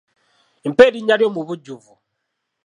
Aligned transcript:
Mpa 0.69 0.83
erinnya 0.87 1.15
lyo 1.19 1.27
mu 1.35 1.41
bujjuvu 1.47 1.93